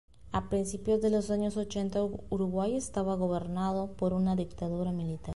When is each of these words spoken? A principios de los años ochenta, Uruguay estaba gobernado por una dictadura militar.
A 0.33 0.49
principios 0.49 0.99
de 0.99 1.11
los 1.11 1.29
años 1.29 1.57
ochenta, 1.57 2.01
Uruguay 2.03 2.75
estaba 2.75 3.13
gobernado 3.13 3.91
por 3.93 4.13
una 4.15 4.35
dictadura 4.35 4.91
militar. 4.91 5.29